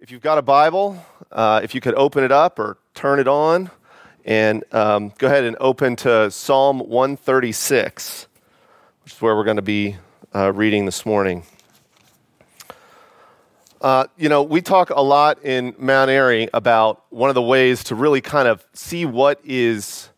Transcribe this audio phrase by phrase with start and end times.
[0.00, 3.26] If you've got a Bible, uh, if you could open it up or turn it
[3.26, 3.68] on,
[4.24, 8.28] and um, go ahead and open to Psalm 136,
[9.02, 9.96] which is where we're going to be
[10.32, 11.42] uh, reading this morning.
[13.80, 17.82] Uh, you know, we talk a lot in Mount Airy about one of the ways
[17.84, 20.10] to really kind of see what is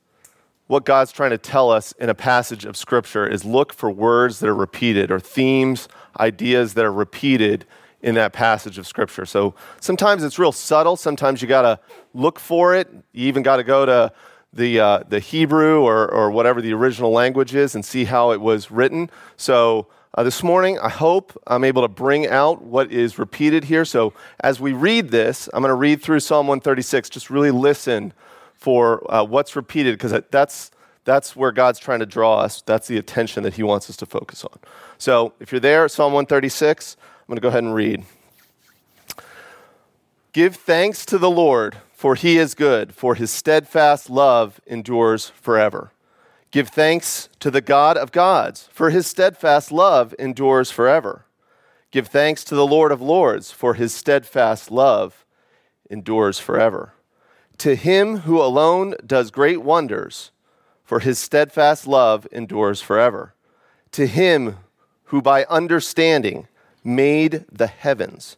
[0.66, 4.40] what God's trying to tell us in a passage of Scripture is look for words
[4.40, 5.88] that are repeated or themes,
[6.18, 7.64] ideas that are repeated
[8.02, 9.26] in that passage of Scripture.
[9.26, 10.96] So sometimes it's real subtle.
[10.96, 11.78] Sometimes you got to
[12.14, 12.88] look for it.
[13.12, 14.12] You even got to go to
[14.52, 18.40] the, uh, the Hebrew or, or whatever the original language is and see how it
[18.40, 19.10] was written.
[19.36, 23.84] So uh, this morning, I hope I'm able to bring out what is repeated here.
[23.84, 27.10] So as we read this, I'm going to read through Psalm 136.
[27.10, 28.12] Just really listen
[28.54, 30.72] for uh, what's repeated because that's,
[31.04, 32.60] that's where God's trying to draw us.
[32.62, 34.58] That's the attention that He wants us to focus on.
[34.98, 38.04] So if you're there, Psalm 136, I'm going to go ahead and read.
[40.32, 45.92] Give thanks to the Lord, for He is good, for His steadfast love endures forever.
[46.50, 51.24] Give thanks to the God of gods, for His steadfast love endures forever.
[51.90, 55.24] Give thanks to the Lord of lords, for His steadfast love
[55.90, 56.94] endures forever.
[57.60, 60.30] To him who alone does great wonders,
[60.82, 63.34] for his steadfast love endures forever.
[63.92, 64.56] To him
[65.04, 66.48] who by understanding
[66.82, 68.36] made the heavens,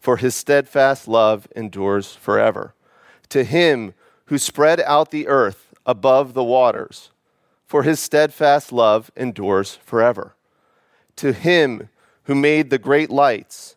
[0.00, 2.74] for his steadfast love endures forever.
[3.30, 3.94] To him
[4.26, 7.10] who spread out the earth above the waters,
[7.66, 10.34] for his steadfast love endures forever.
[11.16, 11.88] To him
[12.24, 13.76] who made the great lights,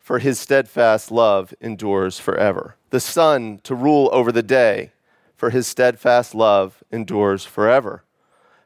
[0.00, 4.92] for his steadfast love endures forever the sun to rule over the day,
[5.36, 8.02] for his steadfast love endures forever.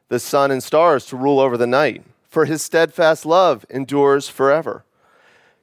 [0.09, 2.03] The sun and stars to rule over the night,
[2.33, 4.83] for his steadfast love endures forever.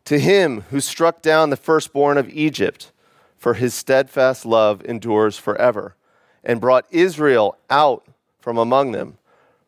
[0.04, 2.92] To him who struck down the firstborn of Egypt,
[3.36, 5.96] for his steadfast love endures forever,
[6.44, 8.06] and brought Israel out
[8.38, 9.18] from among them,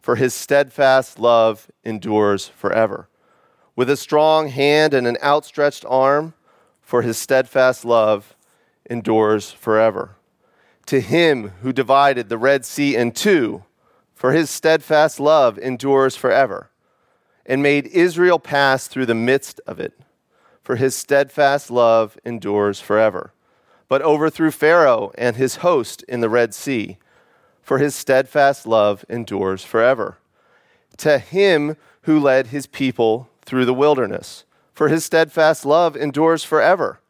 [0.01, 3.09] for his steadfast love endures forever.
[3.75, 6.35] With a strong hand and an outstretched arm,
[6.83, 8.37] for his steadfast love
[8.89, 10.15] endures forever.
[10.87, 13.65] To him who divided the Red Sea in two,
[14.15, 16.69] for his steadfast love endures forever,
[17.45, 19.99] and made Israel pass through the midst of it,
[20.63, 23.33] for his steadfast love endures forever,
[23.89, 26.99] but overthrew Pharaoh and his host in the Red Sea,
[27.63, 30.19] for his steadfast love endures forever.
[30.99, 37.01] To him who led his people through the wilderness, for his steadfast love endures forever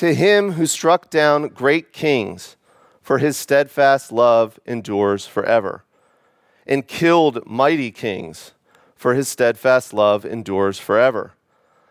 [0.00, 2.56] to him who struck down great kings,
[3.02, 5.84] for his steadfast love endures forever,
[6.66, 8.52] and killed mighty kings,
[9.00, 11.32] for his steadfast love endures forever.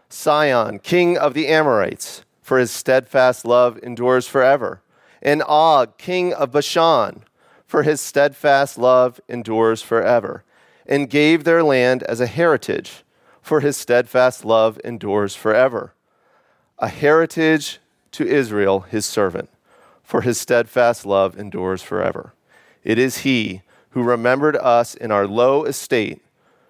[0.09, 4.83] Sihon, king of the Amorites, for his steadfast love endures forever,
[5.19, 7.23] and Og, king of Bashan,
[7.65, 10.43] for his steadfast love endures forever,
[10.85, 13.03] and gave their land as a heritage,
[13.41, 15.93] for his steadfast love endures forever.
[16.77, 17.79] A heritage
[18.11, 19.49] to Israel, his servant,
[20.03, 22.33] for his steadfast love endures forever.
[22.83, 26.21] It is he who remembered us in our low estate,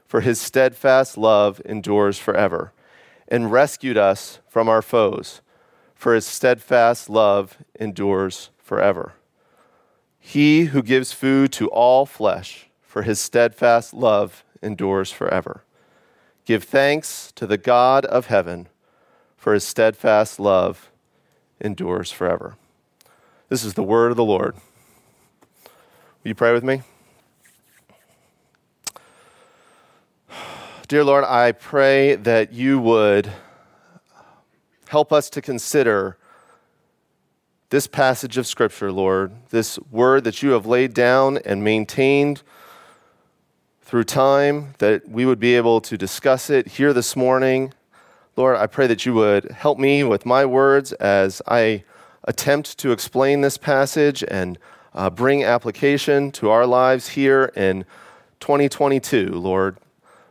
[0.09, 2.73] for his steadfast love endures forever,
[3.27, 5.41] and rescued us from our foes,
[5.93, 9.13] for his steadfast love endures forever.
[10.19, 15.63] He who gives food to all flesh, for his steadfast love endures forever.
[16.43, 18.67] Give thanks to the God of heaven,
[19.37, 20.91] for his steadfast love
[21.61, 22.55] endures forever.
[23.49, 24.55] This is the word of the Lord.
[26.23, 26.81] Will you pray with me?
[30.89, 33.31] Dear Lord, I pray that you would
[34.87, 36.17] help us to consider
[37.69, 42.41] this passage of Scripture, Lord, this word that you have laid down and maintained
[43.83, 47.71] through time, that we would be able to discuss it here this morning.
[48.35, 51.83] Lord, I pray that you would help me with my words as I
[52.23, 54.57] attempt to explain this passage and
[54.95, 57.85] uh, bring application to our lives here in
[58.39, 59.77] 2022, Lord,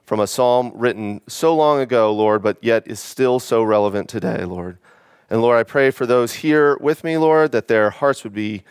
[0.09, 4.43] from a psalm written so long ago, Lord, but yet is still so relevant today,
[4.47, 4.79] Lord.
[5.29, 8.63] And Lord, I pray for those here with me, Lord, that their hearts would be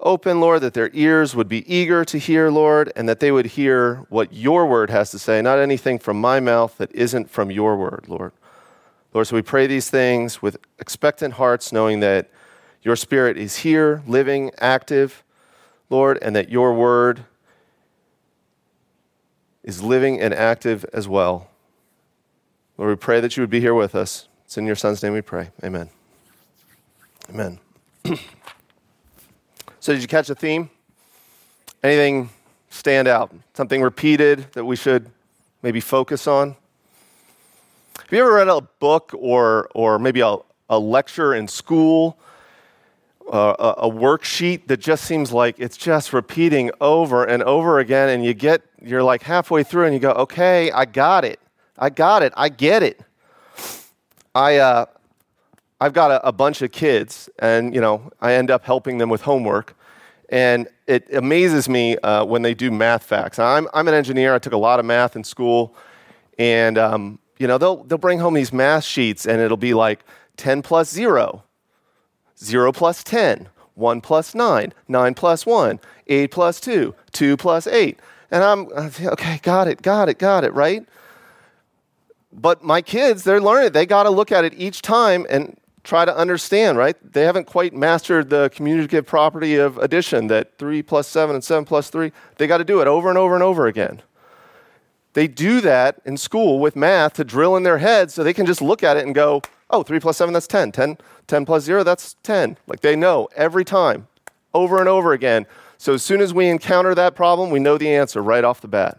[0.00, 3.46] open, Lord, that their ears would be eager to hear, Lord, and that they would
[3.46, 7.52] hear what your word has to say, not anything from my mouth that isn't from
[7.52, 8.32] your word, Lord.
[9.12, 12.28] Lord, so we pray these things with expectant hearts, knowing that
[12.82, 15.22] your Spirit is here, living, active,
[15.88, 17.26] Lord, and that your word
[19.64, 21.48] is living and active as well.
[22.78, 24.28] Lord, we pray that you would be here with us.
[24.44, 25.50] It's in your Son's name we pray.
[25.64, 25.88] Amen.
[27.30, 27.58] Amen.
[29.80, 30.68] so, did you catch a theme?
[31.82, 32.28] Anything
[32.68, 33.34] stand out?
[33.54, 35.10] Something repeated that we should
[35.62, 36.56] maybe focus on?
[37.98, 40.36] Have you ever read a book or, or maybe a,
[40.68, 42.18] a lecture in school,
[43.32, 48.34] a, worksheet that just seems like it's just repeating over and over again, and you
[48.34, 51.40] get, you're like halfway through and you go, okay, I got it.
[51.78, 52.32] I got it.
[52.36, 53.00] I get it.
[54.34, 54.86] I, uh,
[55.80, 59.08] I've got a, a, bunch of kids, and you know, I end up helping them
[59.08, 59.76] with homework.
[60.28, 63.38] And it amazes me uh, when they do math facts.
[63.38, 64.34] I'm, I'm an engineer.
[64.34, 65.76] I took a lot of math in school,
[66.38, 70.04] and um, you know, they'll, they'll bring home these math sheets, and it'll be like
[70.36, 71.44] 10 plus 0,
[72.44, 77.98] 0 plus 10, 1 plus 9, 9 plus 1, 8 plus 2, 2 plus 8.
[78.30, 80.86] And I'm, okay, got it, got it, got it, right?
[82.32, 83.72] But my kids, they're learning.
[83.72, 86.96] They got to look at it each time and try to understand, right?
[87.12, 91.64] They haven't quite mastered the commutative property of addition that 3 plus 7 and 7
[91.64, 92.10] plus 3.
[92.38, 94.02] They got to do it over and over and over again.
[95.12, 98.46] They do that in school with math to drill in their heads so they can
[98.46, 99.42] just look at it and go,
[99.74, 100.72] oh, 3 plus 7, that's 10.
[100.72, 102.56] 10, 10 plus 0, that's 10.
[102.66, 104.06] Like they know every time,
[104.52, 105.46] over and over again.
[105.78, 108.68] So as soon as we encounter that problem, we know the answer right off the
[108.68, 108.98] bat.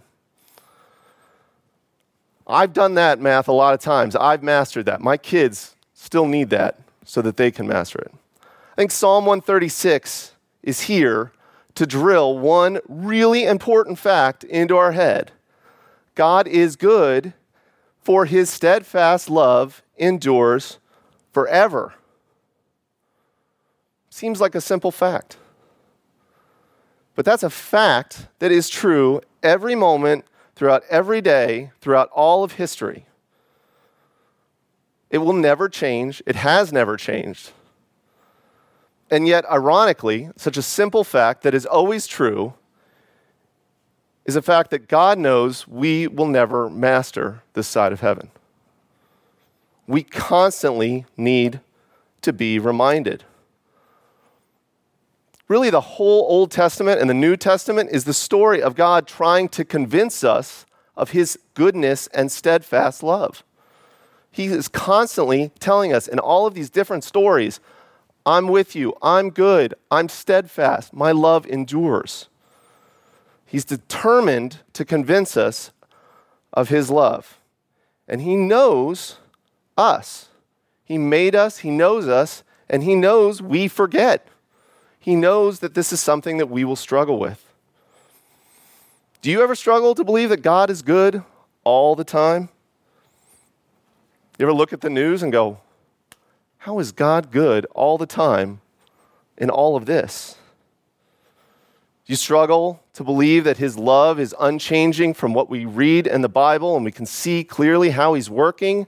[2.48, 4.16] I've done that math a lot of times.
[4.16, 5.02] I've mastered that.
[5.02, 8.12] My kids still need that so that they can master it.
[8.44, 11.32] I think Psalm 136 is here
[11.76, 15.32] to drill one really important fact into our head
[16.14, 17.34] God is good,
[18.06, 20.78] for his steadfast love endures
[21.34, 21.96] forever.
[24.12, 25.38] Seems like a simple fact.
[27.16, 30.24] But that's a fact that is true every moment
[30.56, 33.08] throughout every day, throughout all of history.
[35.10, 36.22] It will never change.
[36.28, 37.54] It has never changed.
[39.10, 42.54] And yet, ironically, such a simple fact that is always true
[44.26, 48.32] is a fact that God knows we will never master this side of heaven.
[49.88, 51.60] We constantly need
[52.22, 53.24] to be reminded.
[55.48, 59.48] Really, the whole Old Testament and the New Testament is the story of God trying
[59.50, 60.66] to convince us
[60.98, 63.44] of his goodness and steadfast love.
[64.32, 67.60] He is constantly telling us in all of these different stories
[68.26, 72.28] I'm with you, I'm good, I'm steadfast, my love endures.
[73.46, 75.72] He's determined to convince us
[76.54, 77.40] of his love.
[78.08, 79.18] And he knows
[79.78, 80.30] us.
[80.84, 84.28] He made us, he knows us, and he knows we forget.
[85.00, 87.42] He knows that this is something that we will struggle with.
[89.22, 91.24] Do you ever struggle to believe that God is good
[91.64, 92.50] all the time?
[94.38, 95.60] You ever look at the news and go,
[96.60, 98.62] How is God good all the time
[99.38, 100.38] in all of this?
[102.06, 106.22] Do you struggle to believe that His love is unchanging from what we read in
[106.22, 108.88] the Bible and we can see clearly how He's working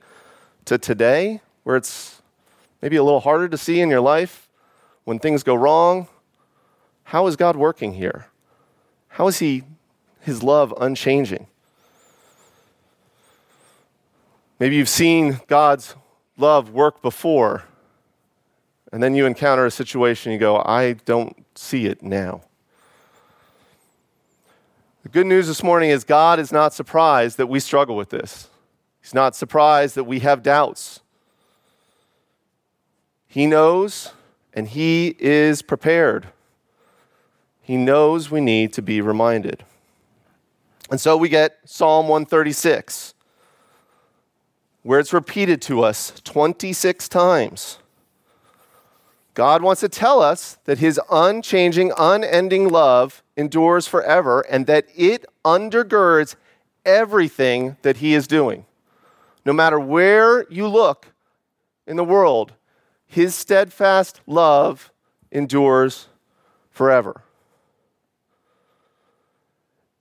[0.66, 2.22] to today, where it's
[2.81, 4.48] maybe a little harder to see in your life?
[5.08, 6.06] when things go wrong,
[7.06, 8.28] how is God working here?
[9.08, 9.63] How is He,
[10.20, 11.48] His love unchanging?
[14.60, 15.96] Maybe you've seen God's
[16.36, 17.63] love work before,
[18.92, 22.41] and then you encounter a situation, you go, I don't see it now.
[25.08, 28.50] The good news this morning is God is not surprised that we struggle with this.
[29.02, 31.00] He's not surprised that we have doubts.
[33.26, 34.12] He knows
[34.54, 36.28] and He is prepared.
[37.62, 39.64] He knows we need to be reminded.
[40.92, 43.14] And so we get Psalm 136,
[44.84, 47.78] where it's repeated to us 26 times.
[49.38, 55.27] God wants to tell us that His unchanging, unending love endures forever and that it
[55.46, 56.36] undergirds
[56.84, 58.65] everything that He is doing.
[59.46, 61.13] No matter where you look
[61.86, 62.53] in the world,
[63.06, 64.91] his steadfast love
[65.32, 66.08] endures
[66.72, 67.22] forever.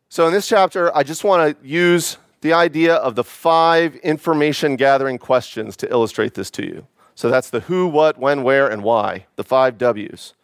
[0.08, 4.76] So, in this chapter, I just want to use the idea of the five information
[4.76, 6.86] gathering questions to illustrate this to you.
[7.16, 10.34] So, that's the who, what, when, where, and why, the five W's.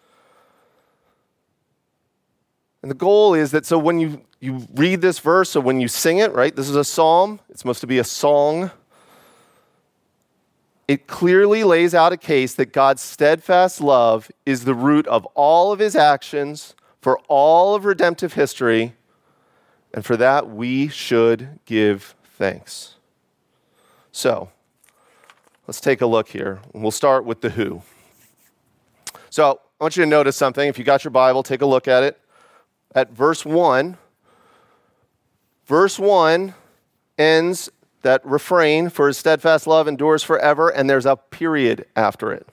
[2.83, 5.87] And the goal is that so when you, you read this verse, so when you
[5.87, 8.73] sing it, right, this is a psalm, it's supposed to be a song
[10.93, 15.73] it clearly lays out a case that God's steadfast love is the root of all
[15.73, 18.95] of his actions for all of redemptive history,
[19.95, 22.97] and for that we should give thanks.
[24.13, 24.51] So,
[25.67, 26.61] let's take a look here.
[26.73, 27.83] We'll start with the who.
[29.31, 30.69] So I want you to notice something.
[30.69, 32.21] If you got your Bible, take a look at it.
[32.95, 33.97] At verse 1,
[35.67, 36.55] verse 1
[37.17, 37.71] ends
[38.03, 42.47] that refrain, for his steadfast love endures forever, and there's a period after it.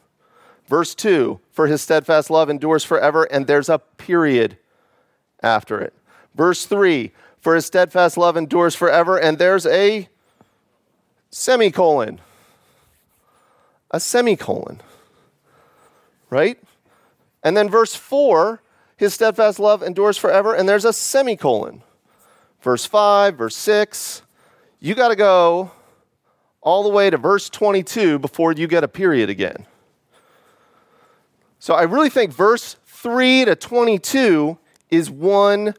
[0.67, 4.57] Verse 2, for his steadfast love endures forever, and there's a period
[5.41, 5.93] after it.
[6.35, 10.07] Verse 3, for his steadfast love endures forever, and there's a
[11.31, 12.21] semicolon.
[13.91, 14.81] A semicolon.
[16.29, 16.59] Right?
[17.43, 18.61] And then verse 4,
[18.97, 21.83] his steadfast love endures forever, and there's a semicolon.
[22.61, 24.21] Verse 5, verse 6,
[24.79, 25.71] you got to go
[26.61, 29.65] all the way to verse 22 before you get a period again.
[31.59, 34.57] So I really think verse 3 to 22
[34.89, 35.73] is one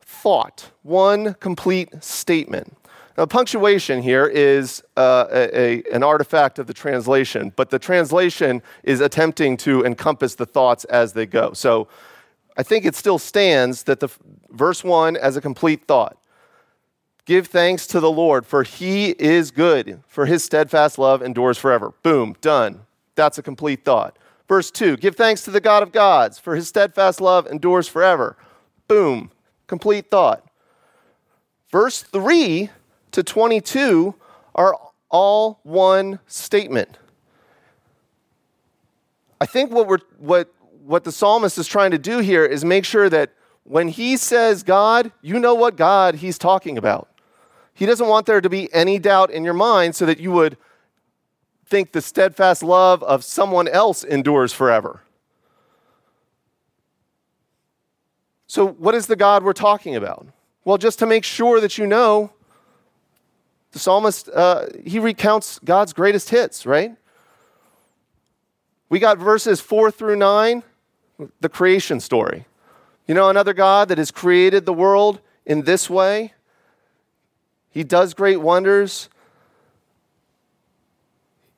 [0.00, 2.76] thought, one complete statement.
[3.16, 8.62] Now, punctuation here is uh, a, a, an artifact of the translation, but the translation
[8.84, 11.52] is attempting to encompass the thoughts as they go.
[11.52, 11.88] So
[12.56, 14.08] I think it still stands that the
[14.50, 16.16] verse 1 as a complete thought.
[17.24, 21.92] Give thanks to the Lord, for he is good, for his steadfast love endures forever.
[22.02, 22.80] Boom, done.
[23.14, 24.18] That's a complete thought.
[24.48, 28.36] Verse 2 Give thanks to the God of gods, for his steadfast love endures forever.
[28.88, 29.30] Boom,
[29.66, 30.44] complete thought.
[31.70, 32.70] Verse 3
[33.12, 34.14] to 22
[34.54, 34.76] are
[35.10, 36.98] all one statement.
[39.40, 40.52] I think what, we're, what,
[40.84, 43.32] what the psalmist is trying to do here is make sure that
[43.64, 47.08] when he says God, you know what God he's talking about.
[47.74, 50.56] He doesn't want there to be any doubt in your mind so that you would
[51.66, 55.00] think the steadfast love of someone else endures forever.
[58.46, 60.26] So, what is the God we're talking about?
[60.64, 62.32] Well, just to make sure that you know,
[63.72, 66.94] the psalmist, uh, he recounts God's greatest hits, right?
[68.88, 70.62] We got verses four through nine,
[71.40, 72.44] the creation story.
[73.06, 76.34] You know, another God that has created the world in this way.
[77.70, 79.08] He does great wonders.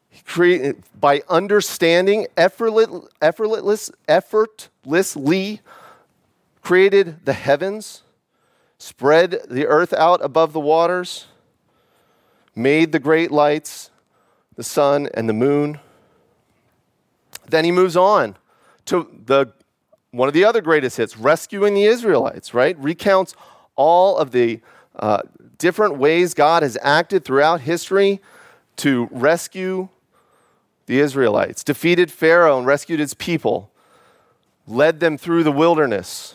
[0.08, 2.88] He create, by understanding, effortless,
[3.20, 5.60] effortless, effortlessly
[6.62, 8.02] created the heavens,
[8.78, 11.26] spread the earth out above the waters,
[12.54, 13.90] made the great lights,
[14.56, 15.80] the sun and the moon.
[17.48, 18.36] Then he moves on
[18.86, 19.52] to the
[20.10, 22.78] one of the other greatest hits, rescuing the Israelites, right?
[22.78, 23.34] Recounts
[23.74, 24.60] all of the
[24.94, 25.22] uh,
[25.58, 28.20] different ways God has acted throughout history
[28.76, 29.88] to rescue
[30.86, 33.70] the Israelites, defeated Pharaoh and rescued his people,
[34.66, 36.34] led them through the wilderness,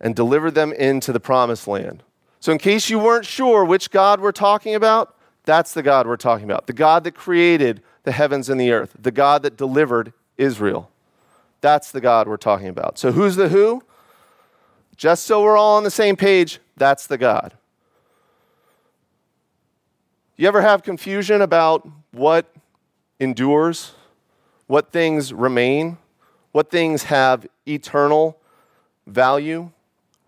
[0.00, 2.02] and delivered them into the promised land.
[2.40, 6.16] So, in case you weren't sure which God we're talking about, that's the God we're
[6.16, 6.66] talking about.
[6.66, 10.90] The God that created the heavens and the earth, the God that delivered Israel.
[11.60, 12.98] That's the God we're talking about.
[12.98, 13.82] So, who's the who?
[14.96, 17.54] Just so we're all on the same page, that's the God.
[20.36, 22.52] You ever have confusion about what
[23.18, 23.92] endures,
[24.68, 25.98] what things remain,
[26.52, 28.38] what things have eternal
[29.06, 29.70] value?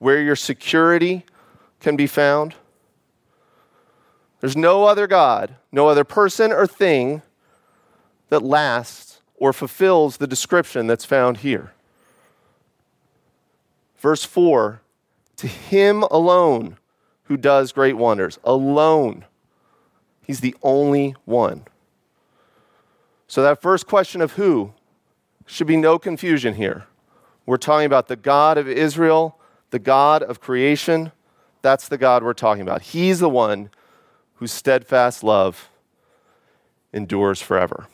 [0.00, 1.24] where your security
[1.80, 2.54] can be found.
[4.40, 7.22] There's no other God, no other person or thing
[8.28, 11.72] that lasts or fulfills the description that's found here.
[13.98, 14.80] Verse 4
[15.36, 16.76] To him alone
[17.24, 19.24] who does great wonders, alone.
[20.22, 21.64] He's the only one.
[23.26, 24.72] So, that first question of who
[25.46, 26.86] should be no confusion here.
[27.46, 31.12] We're talking about the God of Israel the God of creation,
[31.62, 32.82] that's the God we're talking about.
[32.82, 33.70] He's the one
[34.34, 35.68] whose steadfast love
[36.92, 37.86] endures forever.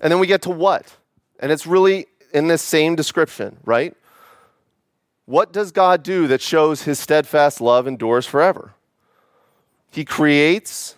[0.00, 0.96] And then we get to what?
[1.40, 3.94] And it's really in this same description, right?
[5.24, 8.74] What does God do that shows his steadfast love endures forever?
[9.90, 10.94] He creates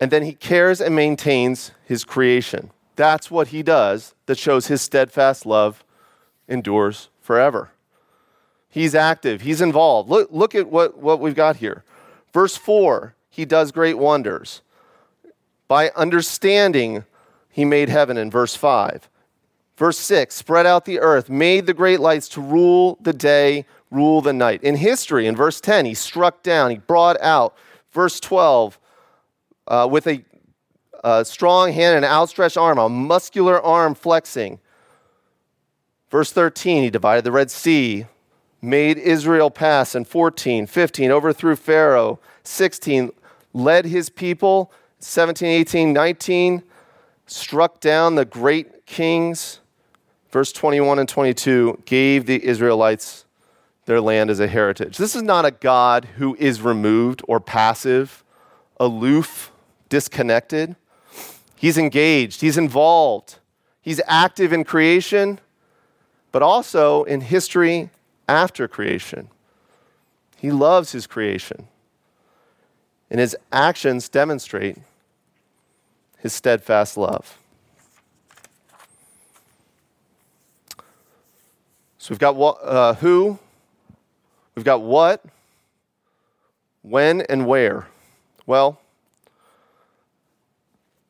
[0.00, 2.70] and then he cares and maintains his creation.
[2.96, 5.84] That's what he does that shows his steadfast love
[6.48, 7.70] endures forever.
[8.76, 10.10] He's active, he's involved.
[10.10, 11.82] Look, look at what, what we've got here.
[12.34, 14.60] Verse 4 He does great wonders.
[15.66, 17.06] By understanding,
[17.48, 19.08] he made heaven in verse 5.
[19.78, 24.20] Verse 6 spread out the earth, made the great lights to rule the day, rule
[24.20, 24.62] the night.
[24.62, 27.56] In history, in verse 10, he struck down, he brought out.
[27.92, 28.78] Verse 12,
[29.68, 30.22] uh, with a,
[31.02, 34.60] a strong hand and an outstretched arm, a muscular arm flexing.
[36.10, 38.04] Verse 13, he divided the Red Sea
[38.62, 43.12] made Israel pass in 14, 15, overthrew Pharaoh, 16,
[43.52, 46.62] led his people, 17, 18, 19,
[47.26, 49.60] struck down the great Kings,
[50.30, 53.24] verse 21 and 22, gave the Israelites
[53.86, 54.96] their land as a heritage.
[54.96, 58.24] This is not a God who is removed or passive,
[58.78, 59.52] aloof,
[59.88, 60.76] disconnected.
[61.56, 63.38] He's engaged, he's involved,
[63.80, 65.40] he's active in creation,
[66.32, 67.90] but also in history
[68.28, 69.28] after creation.
[70.36, 71.68] He loves his creation,
[73.10, 74.78] and his actions demonstrate
[76.18, 77.38] his steadfast love.
[81.98, 83.38] So we've got what, uh, who,
[84.54, 85.24] we've got what,
[86.82, 87.88] when, and where.
[88.46, 88.80] Well,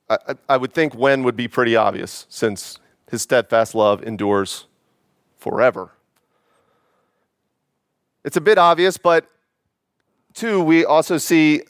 [0.09, 2.79] I, I would think when would be pretty obvious since
[3.11, 4.67] his steadfast love endures
[5.37, 5.91] forever.
[8.26, 9.30] It's a bit obvious, but
[10.35, 11.62] two, we also see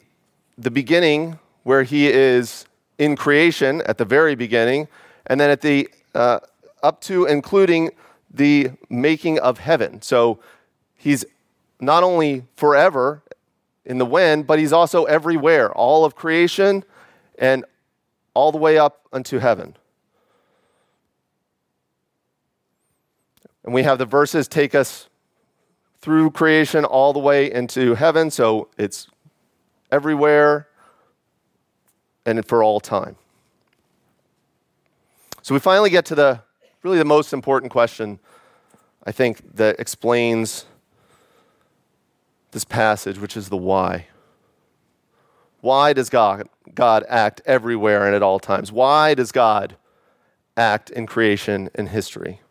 [0.57, 2.65] the beginning where he is
[2.97, 4.87] in creation at the very beginning,
[5.27, 6.39] and then at the uh,
[6.81, 7.91] up to including
[8.33, 10.01] the making of heaven.
[10.01, 10.39] So
[10.95, 11.23] he's
[11.79, 13.21] not only forever
[13.85, 16.83] in the when, but he's also everywhere, all of creation
[17.37, 17.65] and
[18.33, 19.75] all the way up unto heaven.
[23.63, 25.07] And we have the verses take us
[25.99, 29.07] through creation all the way into heaven, so it's
[29.91, 30.67] everywhere
[32.25, 33.15] and for all time.
[35.41, 36.41] So we finally get to the
[36.83, 38.19] really the most important question,
[39.05, 40.65] I think, that explains
[42.51, 44.07] this passage, which is the why.
[45.61, 48.71] Why does God, God act everywhere and at all times?
[48.71, 49.75] Why does God
[50.55, 52.41] act in creation and history?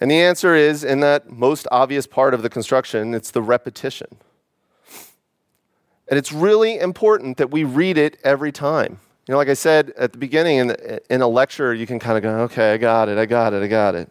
[0.00, 4.18] And the answer is in that most obvious part of the construction, it's the repetition.
[6.08, 8.98] And it's really important that we read it every time.
[9.26, 12.16] You know, like I said at the beginning, in, in a lecture, you can kind
[12.16, 14.10] of go, okay, I got it, I got it, I got it.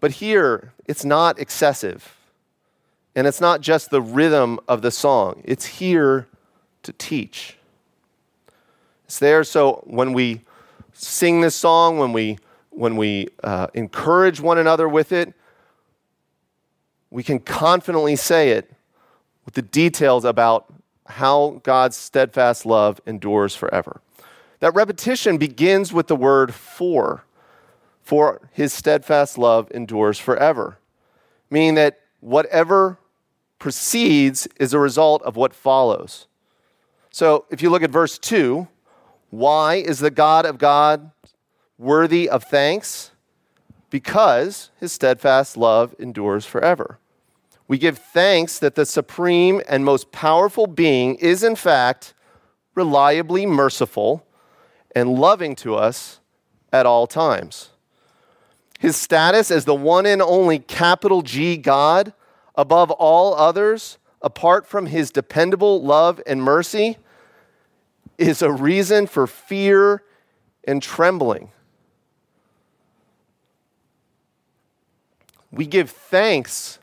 [0.00, 2.16] But here, it's not excessive.
[3.14, 6.28] And it's not just the rhythm of the song, it's here
[6.84, 7.58] to teach.
[9.04, 10.42] It's there so when we
[10.92, 12.38] sing this song, when we,
[12.78, 15.34] when we uh, encourage one another with it,
[17.10, 18.70] we can confidently say it
[19.44, 20.72] with the details about
[21.06, 24.00] how God's steadfast love endures forever.
[24.60, 27.24] That repetition begins with the word for,
[28.00, 30.78] for his steadfast love endures forever,
[31.50, 32.98] meaning that whatever
[33.58, 36.28] precedes is a result of what follows.
[37.10, 38.68] So if you look at verse 2,
[39.30, 41.10] why is the God of God
[41.78, 43.12] worthy of thanks?
[43.90, 46.98] Because his steadfast love endures forever.
[47.66, 52.14] We give thanks that the supreme and most powerful being is, in fact,
[52.74, 54.26] reliably merciful
[54.94, 56.20] and loving to us
[56.72, 57.70] at all times.
[58.78, 62.12] His status as the one and only capital G God
[62.54, 66.96] above all others, apart from his dependable love and mercy,
[68.16, 70.02] is a reason for fear
[70.64, 71.50] and trembling.
[75.50, 76.78] We give thanks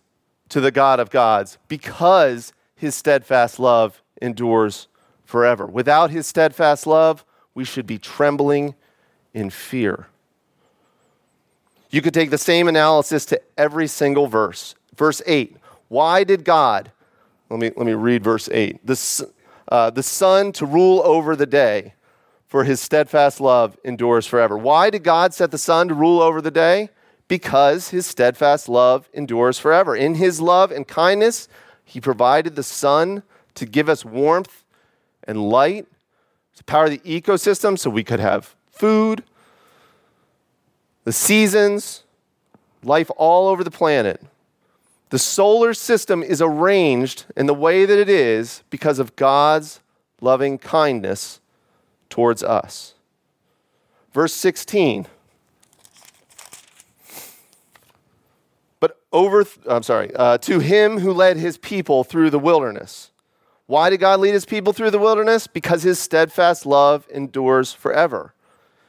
[0.50, 4.88] to the God of gods because his steadfast love endures
[5.24, 5.66] forever.
[5.66, 7.24] Without his steadfast love,
[7.54, 8.76] we should be trembling
[9.34, 10.08] in fear.
[11.90, 14.76] You could take the same analysis to every single verse.
[14.96, 16.92] Verse 8 Why did God,
[17.50, 19.30] let me, let me read verse 8, the,
[19.70, 21.94] uh, the sun to rule over the day,
[22.48, 24.58] for his steadfast love endures forever.
[24.58, 26.90] Why did God set the sun to rule over the day?
[27.28, 29.96] Because his steadfast love endures forever.
[29.96, 31.48] In his love and kindness,
[31.84, 33.24] he provided the sun
[33.56, 34.64] to give us warmth
[35.28, 35.88] and light,
[36.56, 39.24] to power the ecosystem so we could have food,
[41.04, 42.04] the seasons,
[42.84, 44.22] life all over the planet.
[45.10, 49.80] The solar system is arranged in the way that it is because of God's
[50.20, 51.40] loving kindness
[52.10, 52.96] towards us.
[54.14, 55.08] Verse 16
[59.12, 63.12] over, I'm sorry, uh, to him who led his people through the wilderness.
[63.68, 65.48] Why did God lead his people through the wilderness?
[65.48, 68.34] Because his steadfast love endures forever.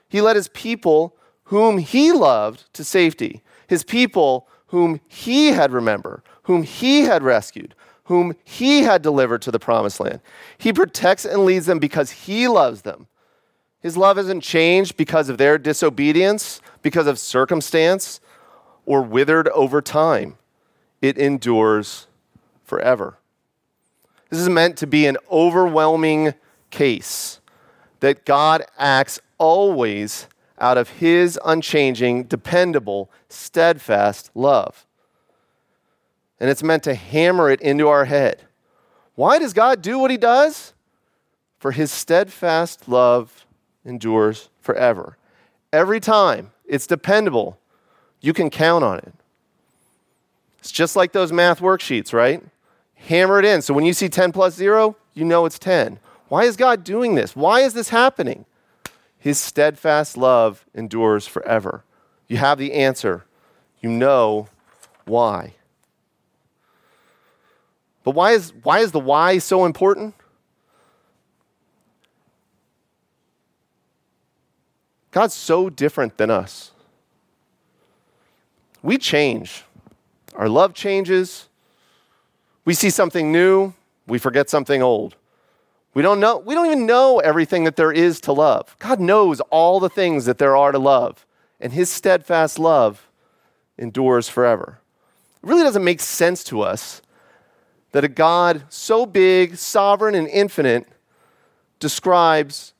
[0.09, 6.22] He led his people whom he loved to safety, his people whom he had remembered,
[6.42, 10.20] whom he had rescued, whom he had delivered to the promised land.
[10.59, 13.06] He protects and leads them because he loves them.
[13.80, 18.20] His love hasn't changed because of their disobedience, because of circumstance,
[18.87, 20.38] or withered over time.
[21.03, 22.07] It endures
[22.64, 23.18] forever.
[24.31, 26.35] This is meant to be an overwhelming
[26.70, 27.40] case
[28.01, 30.27] that God acts always
[30.59, 34.87] out of his unchanging, dependable, steadfast love.
[36.40, 38.42] And it's meant to hammer it into our head.
[39.14, 40.75] Why does God do what he does?
[41.59, 43.46] For his steadfast love
[43.85, 45.16] endures forever.
[45.72, 47.59] Every time it's dependable,
[48.20, 49.12] you can count on it.
[50.59, 52.42] It's just like those math worksheets, right?
[52.94, 53.62] Hammer it in.
[53.62, 55.98] So when you see 10 plus 0, you know it's 10.
[56.29, 57.37] Why is God doing this?
[57.37, 58.46] Why is this happening?
[59.18, 61.85] His steadfast love endures forever.
[62.26, 63.24] You have the answer.
[63.81, 64.48] You know
[65.05, 65.55] why.
[68.02, 70.14] But why is, why is the why so important?
[75.11, 76.72] God's so different than us.
[78.87, 79.64] We change.
[80.37, 81.49] Our love changes.
[82.64, 83.75] We see something new,
[84.07, 85.16] we forget something old.
[85.92, 88.77] We don't know, we don't even know everything that there is to love.
[88.79, 91.27] God knows all the things that there are to love,
[91.61, 93.09] and his steadfast love
[93.77, 94.79] endures forever.
[95.42, 97.03] It really doesn't make sense to us
[97.90, 100.87] that a God so big, sovereign, and infinite
[101.81, 102.72] describes,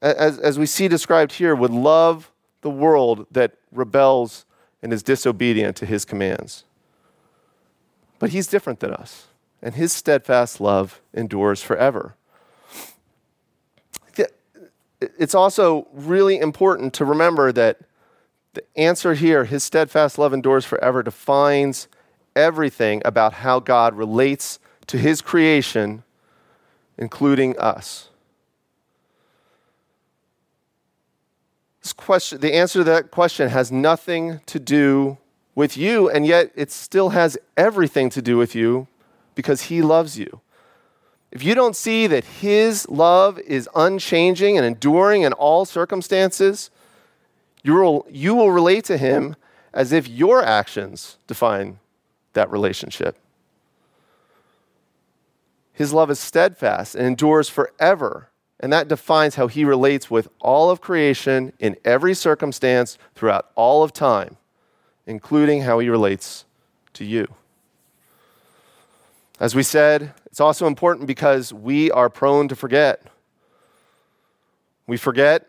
[0.00, 2.31] as, as we see described here, would love
[2.62, 4.46] the world that rebels
[4.82, 6.64] and is disobedient to his commands.
[8.18, 9.26] But he's different than us
[9.62, 12.16] and his steadfast love endures forever.
[15.18, 17.80] It's also really important to remember that
[18.54, 21.88] the answer here, his steadfast love endures forever, defines
[22.36, 26.04] everything about how God relates to his creation,
[26.96, 28.10] including us.
[31.82, 35.18] This question, the answer to that question has nothing to do
[35.54, 38.86] with you, and yet it still has everything to do with you
[39.34, 40.40] because he loves you.
[41.32, 46.70] If you don't see that his love is unchanging and enduring in all circumstances,
[47.62, 49.34] you will, you will relate to him
[49.72, 51.78] as if your actions define
[52.34, 53.16] that relationship.
[55.72, 58.28] His love is steadfast and endures forever,
[58.62, 63.82] and that defines how he relates with all of creation in every circumstance throughout all
[63.82, 64.36] of time,
[65.04, 66.44] including how he relates
[66.94, 67.26] to you.
[69.40, 73.02] As we said, it's also important because we are prone to forget.
[74.86, 75.48] We forget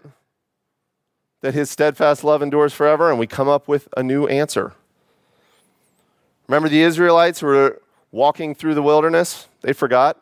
[1.41, 4.73] that his steadfast love endures forever, and we come up with a new answer.
[6.47, 7.79] Remember the Israelites were
[8.11, 9.47] walking through the wilderness?
[9.61, 10.17] They forgot.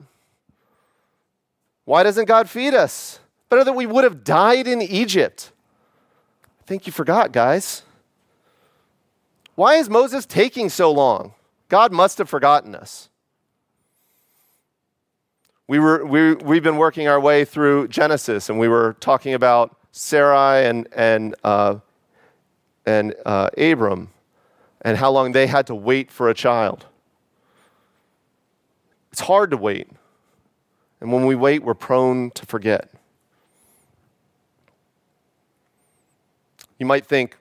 [1.92, 3.20] Why doesn't God feed us?
[3.50, 5.52] Better that we would have died in Egypt.
[6.62, 7.84] I think you forgot, guys.
[9.56, 11.34] Why is Moses taking so long?
[11.68, 13.10] God must have forgotten us
[15.72, 19.74] we were, we, we've been working our way through Genesis, and we were talking about
[19.94, 21.76] Sarai and, and, uh,
[22.86, 24.10] and uh, Abram
[24.82, 26.88] and how long they had to wait for a child.
[29.14, 29.88] It's hard to wait.
[31.02, 32.90] And when we wait, we're prone to forget.
[36.80, 37.36] You might think,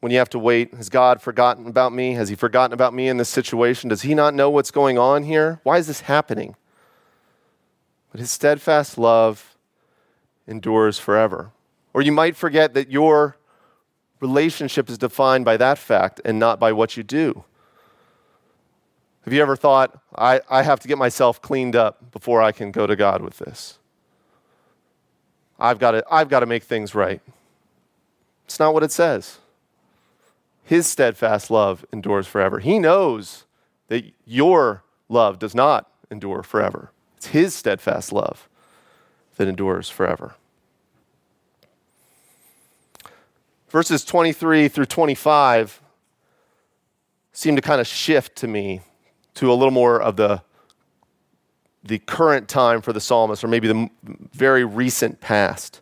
[0.00, 2.14] when you have to wait, has God forgotten about me?
[2.14, 3.88] Has He forgotten about me in this situation?
[3.88, 5.60] Does He not know what's going on here?
[5.62, 6.56] Why is this happening?
[8.14, 9.56] but his steadfast love
[10.46, 11.50] endures forever.
[11.92, 13.36] Or you might forget that your
[14.20, 17.42] relationship is defined by that fact and not by what you do.
[19.24, 22.70] Have you ever thought, I, I have to get myself cleaned up before I can
[22.70, 23.78] go to God with this?
[25.58, 27.22] I've got to, I've got to make things right.
[28.44, 29.38] It's not what it says.
[30.62, 32.58] His steadfast love endures forever.
[32.58, 33.44] He knows
[33.88, 36.90] that your love does not endure forever.
[37.16, 38.46] It's His steadfast love
[39.36, 40.34] that endures forever.
[43.70, 45.80] Verses 23 through 25
[47.32, 48.82] seem to kind of shift to me
[49.34, 50.42] to a little more of the,
[51.82, 53.88] the current time for the psalmist, or maybe the
[54.32, 55.80] very recent past.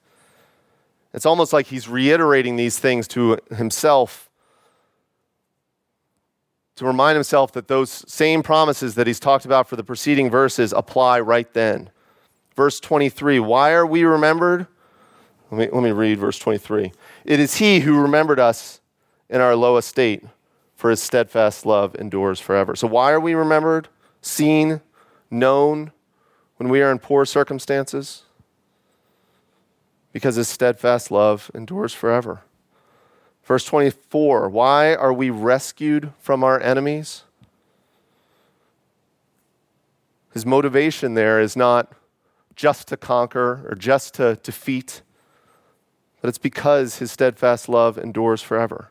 [1.15, 4.31] It's almost like he's reiterating these things to himself
[6.77, 10.73] to remind himself that those same promises that he's talked about for the preceding verses
[10.73, 11.91] apply right then.
[12.57, 14.67] Verse 23 Why are we remembered?
[15.51, 16.93] Let me, let me read verse 23.
[17.25, 18.81] It is he who remembered us
[19.29, 20.25] in our low estate,
[20.83, 22.75] for his steadfast love endures forever.
[22.75, 23.87] So, why are we remembered,
[24.21, 24.81] seen,
[25.31, 25.93] known
[26.57, 28.25] when we are in poor circumstances?
[30.11, 32.41] Because his steadfast love endures forever.
[33.45, 37.23] Verse 24 Why are we rescued from our enemies?
[40.33, 41.93] His motivation there is not
[42.57, 45.03] just to conquer or just to defeat,
[46.21, 48.91] but it's because his steadfast love endures forever.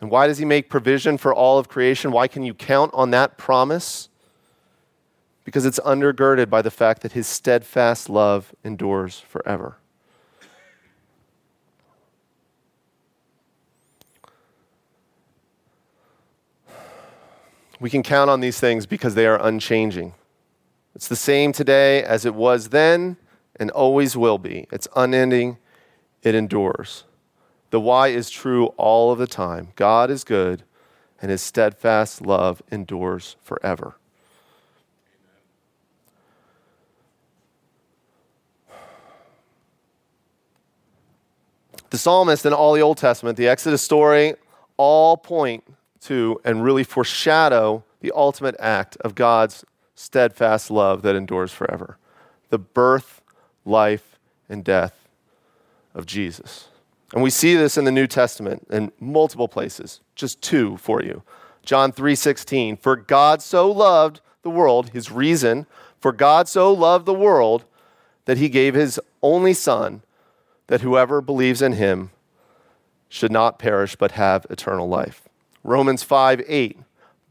[0.00, 2.10] And why does he make provision for all of creation?
[2.10, 4.08] Why can you count on that promise?
[5.44, 9.76] Because it's undergirded by the fact that his steadfast love endures forever.
[17.78, 20.14] We can count on these things because they are unchanging.
[20.94, 23.16] It's the same today as it was then
[23.56, 24.66] and always will be.
[24.70, 25.58] It's unending,
[26.22, 27.04] it endures.
[27.70, 29.68] The why is true all of the time.
[29.76, 30.64] God is good,
[31.22, 33.94] and his steadfast love endures forever.
[41.90, 44.34] The psalmist and all the Old Testament, the Exodus story,
[44.76, 45.64] all point
[46.02, 51.98] to and really foreshadow the ultimate act of God's steadfast love that endures forever
[52.48, 53.22] the birth,
[53.64, 55.06] life, and death
[55.94, 56.69] of Jesus.
[57.12, 60.00] And we see this in the New Testament in multiple places.
[60.14, 61.22] Just two for you.
[61.62, 65.66] John 3:16, "For God so loved the world, his reason,
[65.98, 67.64] for God so loved the world
[68.24, 70.02] that he gave his only son
[70.68, 72.10] that whoever believes in him
[73.08, 75.28] should not perish but have eternal life."
[75.64, 76.78] Romans 5 8.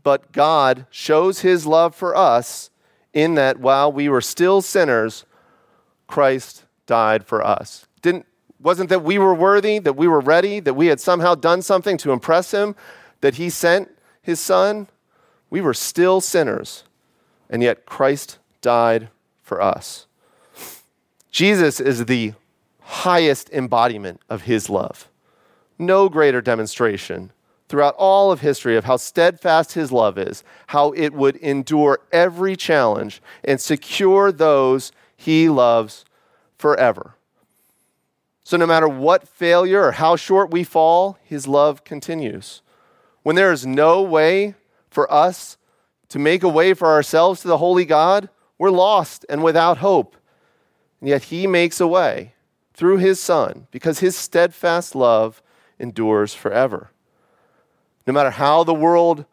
[0.04, 2.70] But God shows his love for us
[3.14, 5.26] in that while we were still sinners,
[6.08, 7.88] Christ died for us.
[8.02, 8.26] Didn't,
[8.62, 11.98] wasn't that we were worthy, that we were ready, that we had somehow done something
[11.98, 12.76] to impress him,
[13.22, 13.90] that he sent
[14.22, 14.88] his son?
[15.50, 16.84] We were still sinners,
[17.50, 19.10] and yet Christ died
[19.42, 20.06] for us.
[21.32, 22.34] Jesus is the
[22.82, 25.10] highest embodiment of his love.
[25.78, 27.32] No greater demonstration
[27.70, 32.56] throughout all of history of how steadfast his love is, how it would endure every
[32.56, 36.04] challenge and secure those he loves
[36.58, 37.16] forever.
[38.50, 42.64] So, no matter what failure or how short we fall, his love continues.
[43.22, 44.56] When there is no way
[44.90, 45.58] for us
[46.08, 50.16] to make a way for ourselves to the holy God, we're lost and without hope.
[51.00, 52.34] And yet he makes a way
[52.74, 55.44] through his Son because his steadfast love
[55.78, 56.90] endures forever
[58.10, 59.24] no matter how the world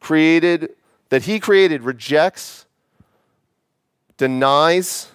[0.00, 0.74] created,
[1.10, 2.64] that he created, rejects,
[4.16, 5.12] denies,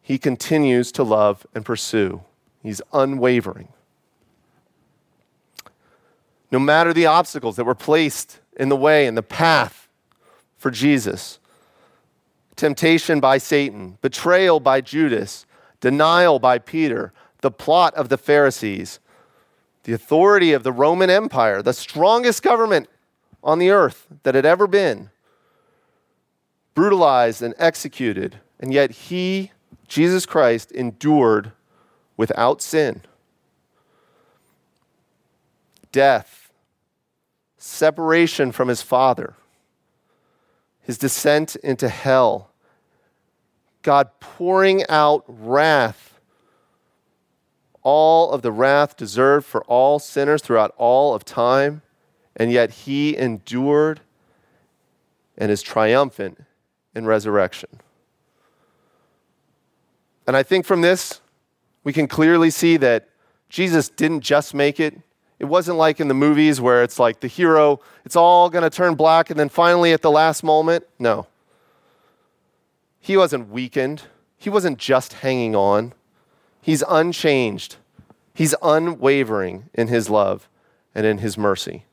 [0.00, 2.22] he continues to love and pursue.
[2.68, 3.68] He's unwavering.
[6.50, 9.88] No matter the obstacles that were placed in the way, in the path
[10.58, 11.38] for Jesus
[12.56, 15.46] temptation by Satan, betrayal by Judas,
[15.80, 19.00] denial by Peter, the plot of the Pharisees,
[19.84, 22.86] the authority of the Roman Empire, the strongest government
[23.42, 25.08] on the earth that had ever been,
[26.74, 29.52] brutalized and executed, and yet he,
[29.86, 31.52] Jesus Christ, endured
[32.18, 33.00] without sin.
[35.90, 36.52] Death,
[37.56, 39.32] separation from his Father,
[40.82, 42.50] his descent into hell,
[43.82, 46.08] God pouring out wrath
[47.82, 51.80] all of the wrath deserved for all sinners throughout all of time,
[52.36, 54.00] and yet he endured
[55.38, 56.44] and is triumphant
[56.94, 57.70] in resurrection.
[60.26, 61.22] And I think from this,
[61.88, 63.08] we can clearly see that
[63.48, 64.94] Jesus didn't just make it.
[65.38, 68.68] It wasn't like in the movies where it's like the hero, it's all going to
[68.68, 70.86] turn black, and then finally at the last moment.
[70.98, 71.28] No.
[73.00, 74.02] He wasn't weakened,
[74.36, 75.94] he wasn't just hanging on.
[76.60, 77.76] He's unchanged.
[78.34, 80.46] He's unwavering in his love
[80.94, 81.86] and in his mercy.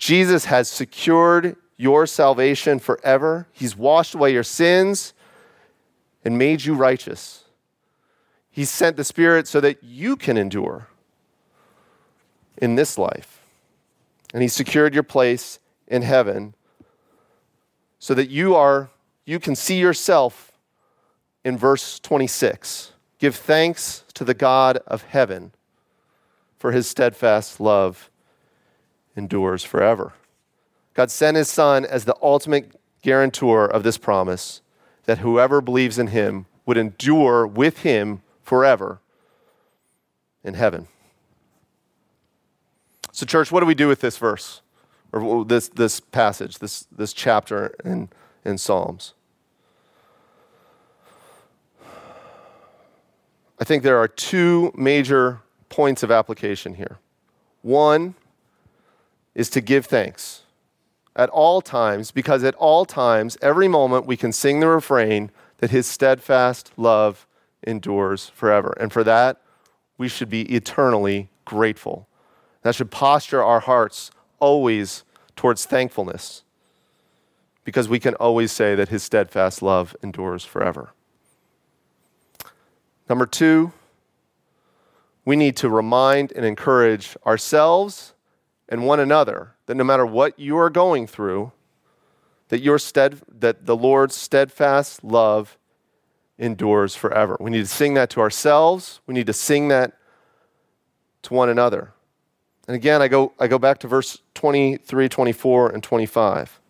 [0.00, 3.46] Jesus has secured your salvation forever.
[3.52, 5.14] He's washed away your sins
[6.24, 7.44] and made you righteous.
[8.60, 10.88] He sent the Spirit so that you can endure
[12.58, 13.40] in this life.
[14.34, 16.52] And He secured your place in heaven
[17.98, 18.90] so that you are
[19.24, 20.52] you can see yourself
[21.42, 25.52] in verse 26 Give thanks to the God of heaven,
[26.58, 28.10] for his steadfast love
[29.16, 30.12] endures forever.
[30.92, 34.60] God sent his Son as the ultimate guarantor of this promise
[35.06, 38.20] that whoever believes in him would endure with him
[38.50, 38.98] forever
[40.42, 40.88] in heaven.
[43.12, 44.60] So, church, what do we do with this verse
[45.12, 48.08] or this, this passage, this, this chapter in,
[48.44, 49.14] in Psalms?
[53.60, 56.98] I think there are two major points of application here.
[57.62, 58.16] One
[59.36, 60.42] is to give thanks.
[61.14, 65.70] at all times, because at all times, every moment, we can sing the refrain that
[65.70, 67.28] his steadfast love
[67.62, 68.74] endures forever.
[68.80, 69.40] And for that,
[69.98, 72.08] we should be eternally grateful.
[72.62, 75.04] That should posture our hearts always
[75.36, 76.44] towards thankfulness
[77.64, 80.90] because we can always say that his steadfast love endures forever.
[83.08, 83.72] Number two,
[85.24, 88.14] we need to remind and encourage ourselves
[88.68, 91.52] and one another that no matter what you are going through,
[92.48, 95.58] that, your stead, that the Lord's steadfast love
[96.40, 97.36] endures forever.
[97.38, 99.00] We need to sing that to ourselves.
[99.06, 99.92] We need to sing that
[101.22, 101.92] to one another.
[102.66, 106.60] And again, I go, I go back to verse 23, 24, and 25.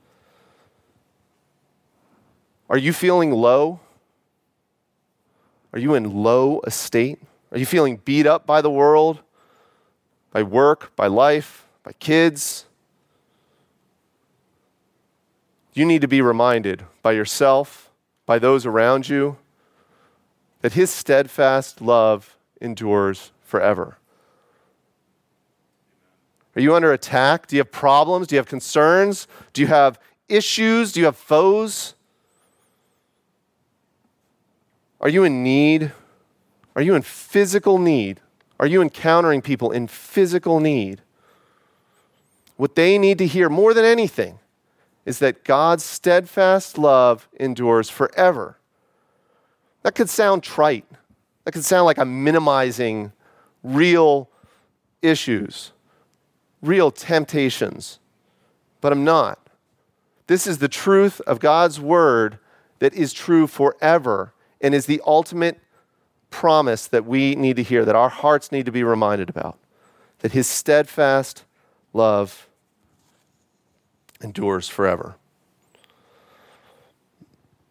[2.68, 3.80] Are you feeling low?
[5.72, 7.20] Are you in low estate?
[7.52, 9.20] Are you feeling beat up by the world,
[10.32, 12.64] by work, by life, by kids?
[15.74, 17.90] You need to be reminded by yourself,
[18.26, 19.36] by those around you,
[20.60, 23.98] that his steadfast love endures forever.
[26.56, 27.46] Are you under attack?
[27.46, 28.26] Do you have problems?
[28.26, 29.26] Do you have concerns?
[29.52, 30.92] Do you have issues?
[30.92, 31.94] Do you have foes?
[35.00, 35.92] Are you in need?
[36.76, 38.20] Are you in physical need?
[38.58, 41.00] Are you encountering people in physical need?
[42.56, 44.38] What they need to hear more than anything
[45.06, 48.58] is that God's steadfast love endures forever.
[49.82, 50.84] That could sound trite.
[51.44, 53.12] That could sound like I'm minimizing
[53.62, 54.28] real
[55.02, 55.72] issues,
[56.62, 57.98] real temptations,
[58.80, 59.38] but I'm not.
[60.26, 62.38] This is the truth of God's word
[62.78, 65.58] that is true forever and is the ultimate
[66.30, 69.58] promise that we need to hear, that our hearts need to be reminded about.
[70.20, 71.44] That his steadfast
[71.92, 72.48] love
[74.22, 75.16] endures forever.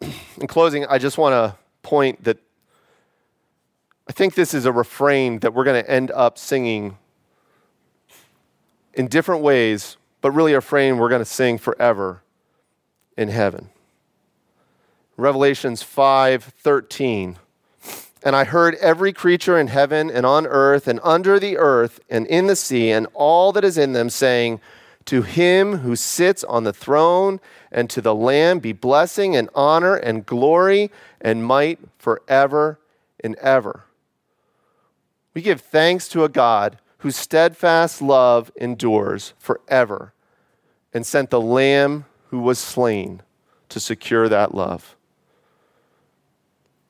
[0.00, 1.58] In closing, I just want to
[1.90, 2.38] point that
[4.08, 6.96] I think this is a refrain that we're going to end up singing
[8.94, 12.22] in different ways, but really a refrain we're going to sing forever
[13.16, 13.70] in heaven.
[15.16, 17.36] Revelations 5:13
[18.22, 22.24] and I heard every creature in heaven and on earth and under the earth and
[22.28, 24.60] in the sea and all that is in them saying,
[25.06, 27.40] To him who sits on the throne
[27.72, 32.78] and to the Lamb be blessing and honor and glory and might forever
[33.22, 33.84] and ever.
[35.34, 40.12] We give thanks to a God whose steadfast love endures forever
[40.92, 43.22] and sent the Lamb who was slain
[43.68, 44.96] to secure that love.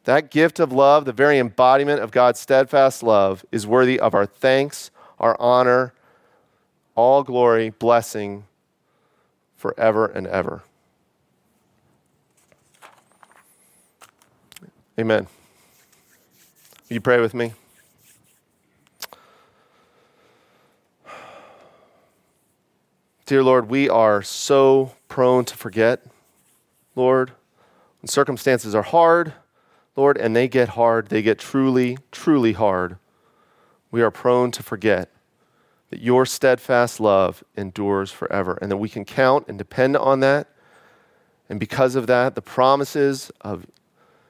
[0.05, 4.27] That gift of love, the very embodiment of God's steadfast love, is worthy of our
[4.27, 5.93] thanks, our honor,
[7.01, 8.45] all glory, blessing
[9.57, 10.63] forever and ever.
[14.99, 15.27] Amen.
[16.89, 17.55] Will you pray with me?
[23.25, 26.05] Dear Lord, we are so prone to forget,
[26.95, 27.31] Lord.
[28.03, 29.33] When circumstances are hard,
[29.97, 32.99] Lord, and they get hard, they get truly, truly hard,
[33.91, 35.11] we are prone to forget
[35.91, 40.49] that your steadfast love endures forever and that we can count and depend on that.
[41.49, 43.67] And because of that, the promises of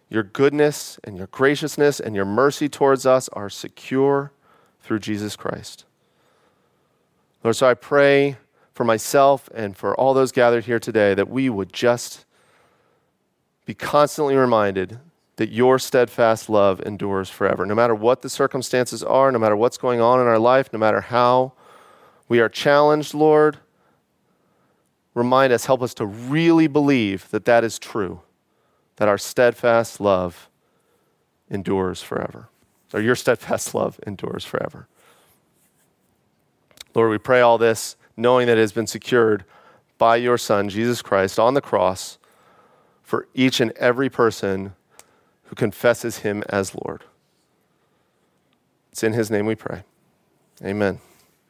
[0.08, 4.32] your goodness and your graciousness and your mercy towards us are secure
[4.80, 5.84] through Jesus Christ.
[7.44, 8.38] Lord, so I pray
[8.72, 12.24] for myself and for all those gathered here today that we would just
[13.66, 14.98] be constantly reminded
[15.40, 17.64] that your steadfast love endures forever.
[17.64, 20.78] No matter what the circumstances are, no matter what's going on in our life, no
[20.78, 21.54] matter how
[22.28, 23.56] we are challenged, Lord,
[25.14, 28.20] remind us, help us to really believe that that is true,
[28.96, 30.50] that our steadfast love
[31.48, 32.50] endures forever.
[32.92, 34.88] Or your steadfast love endures forever.
[36.94, 39.46] Lord, we pray all this knowing that it has been secured
[39.96, 42.18] by your Son, Jesus Christ, on the cross
[43.02, 44.74] for each and every person
[45.50, 47.02] who confesses him as Lord.
[48.92, 49.82] It's in his name we pray.
[50.64, 51.00] Amen.